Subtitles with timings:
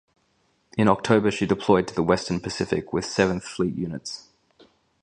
[0.79, 4.29] In October she deployed to the Western Pacific with Seventh Fleet units.